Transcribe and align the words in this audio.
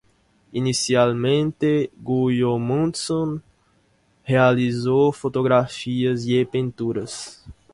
Inicialmente 0.51 1.91
Guðmundsson 2.01 3.43
realizó 4.25 5.11
fotografías 5.11 6.25
y 6.25 6.43
pinturas. 6.43 7.45